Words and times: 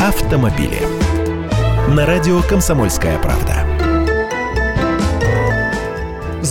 автомобили. 0.00 0.80
На 1.90 2.06
радио 2.06 2.40
«Комсомольская 2.48 3.18
правда». 3.18 3.70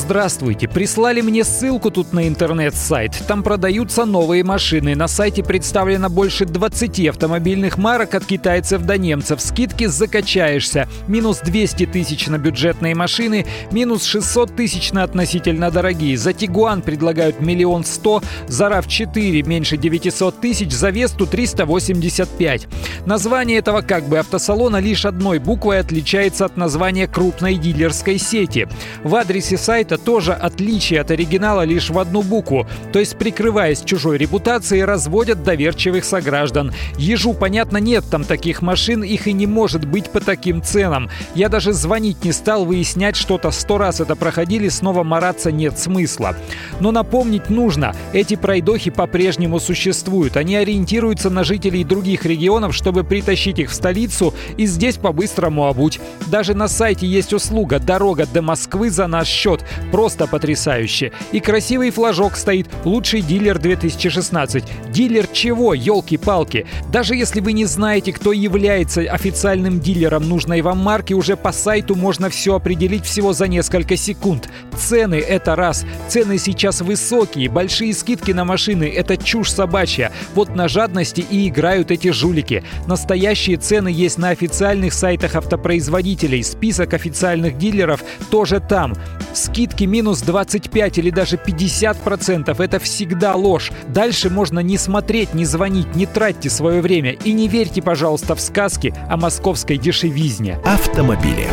Здравствуйте. 0.09 0.67
Прислали 0.67 1.21
мне 1.21 1.43
ссылку 1.43 1.91
тут 1.91 2.13
на 2.13 2.27
интернет-сайт. 2.27 3.11
Там 3.27 3.43
продаются 3.43 4.05
новые 4.05 4.43
машины. 4.43 4.95
На 4.95 5.07
сайте 5.07 5.43
представлено 5.43 6.09
больше 6.09 6.45
20 6.45 7.07
автомобильных 7.07 7.77
марок 7.77 8.15
от 8.15 8.25
китайцев 8.25 8.83
до 8.83 8.97
немцев. 8.97 9.41
Скидки 9.41 9.85
закачаешься. 9.85 10.87
Минус 11.07 11.39
200 11.39 11.85
тысяч 11.87 12.27
на 12.27 12.37
бюджетные 12.37 12.95
машины, 12.95 13.45
минус 13.71 14.03
600 14.05 14.55
тысяч 14.55 14.91
на 14.93 15.03
относительно 15.03 15.69
дорогие. 15.69 16.17
За 16.17 16.33
Тигуан 16.33 16.81
предлагают 16.81 17.39
миллион 17.39 17.83
сто, 17.83 18.23
за 18.47 18.67
RAV4 18.67 19.43
меньше 19.47 19.77
900 19.77 20.39
тысяч, 20.39 20.71
за 20.71 20.89
Весту 20.89 21.27
385. 21.27 22.67
Название 23.05 23.59
этого 23.59 23.81
как 23.81 24.03
бы 24.03 24.19
автосалона 24.19 24.77
лишь 24.77 25.05
одной 25.05 25.39
буквой 25.39 25.79
отличается 25.79 26.45
от 26.45 26.57
названия 26.57 27.07
крупной 27.07 27.55
дилерской 27.55 28.17
сети. 28.17 28.67
В 29.03 29.15
адресе 29.15 29.57
сайта 29.57 29.97
тоже 29.97 30.33
отличие 30.33 31.01
от 31.01 31.11
оригинала 31.11 31.63
лишь 31.63 31.89
в 31.89 31.99
одну 31.99 32.21
букву, 32.21 32.67
то 32.91 32.99
есть 32.99 33.17
прикрываясь 33.17 33.81
чужой 33.81 34.17
репутацией, 34.17 34.83
разводят 34.83 35.43
доверчивых 35.43 36.05
сограждан. 36.05 36.73
Ежу, 36.97 37.33
понятно, 37.33 37.77
нет 37.77 38.05
там 38.09 38.23
таких 38.23 38.61
машин, 38.61 39.03
их 39.03 39.27
и 39.27 39.33
не 39.33 39.47
может 39.47 39.85
быть 39.85 40.09
по 40.09 40.19
таким 40.19 40.61
ценам. 40.61 41.09
Я 41.35 41.49
даже 41.49 41.73
звонить 41.73 42.23
не 42.23 42.31
стал, 42.31 42.65
выяснять 42.65 43.15
что-то, 43.15 43.51
сто 43.51 43.77
раз 43.77 43.99
это 43.99 44.15
проходили, 44.15 44.69
снова 44.69 45.03
мараться 45.03 45.51
нет 45.51 45.79
смысла. 45.79 46.35
Но 46.79 46.91
напомнить 46.91 47.49
нужно, 47.49 47.95
эти 48.13 48.35
пройдохи 48.35 48.91
по-прежнему 48.91 49.59
существуют. 49.59 50.37
Они 50.37 50.55
ориентируются 50.55 51.29
на 51.29 51.43
жителей 51.43 51.83
других 51.83 52.25
регионов, 52.25 52.75
чтобы 52.89 53.03
притащить 53.03 53.59
их 53.59 53.69
в 53.69 53.73
столицу 53.75 54.33
и 54.57 54.65
здесь 54.65 54.97
по-быстрому 54.97 55.67
обуть. 55.67 55.99
Даже 56.25 56.55
на 56.55 56.67
сайте 56.67 57.05
есть 57.05 57.33
услуга 57.33 57.77
«Дорога 57.77 58.25
до 58.25 58.41
Москвы 58.41 58.89
за 58.89 59.05
наш 59.05 59.27
счет». 59.27 59.63
Просто 59.91 60.25
потрясающе. 60.25 61.11
И 61.31 61.39
красивый 61.39 61.91
флажок 61.91 62.35
стоит 62.35 62.67
«Лучший 62.85 63.21
дилер 63.21 63.57
2016». 63.57 64.63
Дилер 64.89 65.27
чего, 65.27 65.75
елки-палки? 65.75 66.65
Даже 66.91 67.13
если 67.13 67.41
вы 67.41 67.53
не 67.53 67.65
знаете, 67.65 68.11
кто 68.11 68.31
является 68.31 69.01
официальным 69.01 69.79
дилером 69.79 70.27
нужной 70.27 70.61
вам 70.61 70.79
марки, 70.79 71.13
уже 71.13 71.37
по 71.37 71.51
сайту 71.51 71.93
можно 71.93 72.31
все 72.31 72.55
определить 72.55 73.05
всего 73.05 73.33
за 73.33 73.47
несколько 73.47 73.97
секунд. 73.97 74.49
Цены— 74.75 75.15
это 75.29 75.55
раз. 75.55 75.85
Цены 76.07 76.39
сейчас 76.39 76.81
высокие, 76.81 77.49
большие 77.49 77.93
скидки 77.93 78.31
на 78.31 78.45
машины— 78.45 78.91
это 78.95 79.15
чушь 79.15 79.51
собачья. 79.51 80.11
Вот 80.33 80.55
на 80.55 80.67
жадности 80.67 81.23
и 81.29 81.47
играют 81.47 81.91
эти 81.91 82.11
жулики. 82.11 82.63
Настоящие 82.87 83.57
цены 83.57 83.89
есть 83.89 84.17
на 84.17 84.29
официальных 84.29 84.93
сайтах 84.93 85.35
автопроизводителей. 85.35 86.43
Список 86.43 86.93
официальных 86.93 87.57
дилеров 87.57 88.03
тоже 88.29 88.59
там. 88.59 88.95
Скидки 89.33 89.83
минус 89.83 90.21
25 90.21 90.97
или 90.97 91.09
даже 91.09 91.37
50%– 91.37 92.55
это 92.63 92.79
всегда 92.79 93.35
ложь. 93.35 93.71
Дальше 93.87 94.29
можно 94.29 94.59
не 94.59 94.77
смотреть, 94.77 95.33
не 95.33 95.45
звонить, 95.45 95.95
не 95.95 96.05
тратьте 96.05 96.49
свое 96.49 96.81
время. 96.81 97.11
И 97.11 97.33
не 97.33 97.47
верьте, 97.47 97.81
пожалуйста, 97.81 98.35
в 98.35 98.41
сказки 98.41 98.93
о 99.09 99.17
московской 99.17 99.77
дешевизне. 99.77 100.57
Автомобили. 100.65 101.47